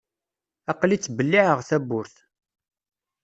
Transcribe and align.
Aql-i 0.71 0.97
ttbelliεeɣ 0.99 1.59
tawwurt. 1.67 2.15